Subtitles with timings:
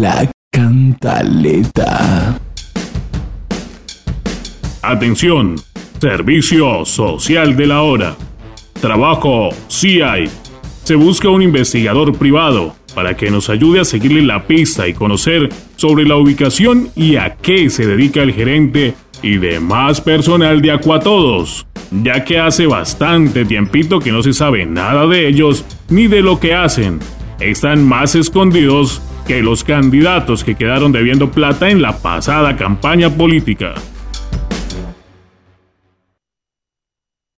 [0.00, 2.40] La cantaleta.
[4.80, 5.56] Atención,
[6.00, 8.16] Servicio Social de la Hora.
[8.80, 10.30] Trabajo sí hay.
[10.84, 15.50] Se busca un investigador privado para que nos ayude a seguirle la pista y conocer
[15.76, 21.66] sobre la ubicación y a qué se dedica el gerente y demás personal de Acuatodos,
[21.90, 26.40] ya que hace bastante tiempito que no se sabe nada de ellos ni de lo
[26.40, 27.00] que hacen.
[27.38, 33.74] Están más escondidos que los candidatos que quedaron debiendo plata en la pasada campaña política.